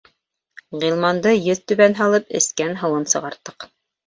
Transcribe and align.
Ғилманды 0.83 1.33
йөҙ 1.41 1.61
түбән 1.73 1.93
һалып, 2.01 2.27
эскән 2.41 2.75
һыуын 2.81 3.07
сығарттыҡ. 3.15 3.71